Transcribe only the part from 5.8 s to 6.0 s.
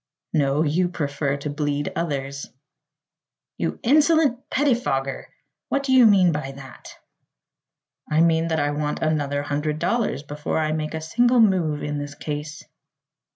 do